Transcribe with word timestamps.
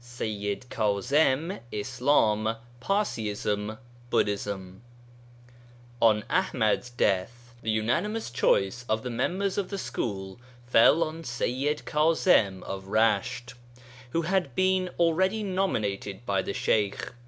SEYYID 0.03 0.65
KAẒIM 0.69 1.59
ISLAM 1.71 2.55
PARSIISM 2.79 3.77
BUDDHISM 4.09 4.81
On 6.01 6.23
Aḥmad's 6.23 6.89
death 6.89 7.53
the 7.61 7.69
unanimous 7.69 8.31
choice 8.31 8.83
of 8.89 9.03
the 9.03 9.11
members 9.11 9.59
of 9.59 9.69
the 9.69 9.77
school 9.77 10.39
fell 10.65 11.03
on 11.03 11.21
Seyyid 11.21 11.83
(Sayyid) 11.85 11.85
Kaẓim 11.85 12.63
of 12.63 12.85
Resht, 12.85 13.53
who 14.09 14.23
had 14.23 14.55
been 14.55 14.89
already 14.97 15.43
nominated 15.43 16.25
by 16.25 16.41
the 16.41 16.53
Sheykh. 16.53 17.13